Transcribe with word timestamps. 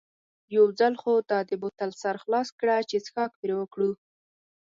یو 0.55 0.65
ځل 0.79 0.93
خو 1.01 1.13
دا 1.29 1.39
د 1.49 1.51
بوتل 1.61 1.91
سر 2.01 2.15
خلاص 2.23 2.47
کړه 2.59 2.75
چې 2.89 2.97
څښاک 3.05 3.31
پرې 3.41 3.53
وکړو. 3.57 3.91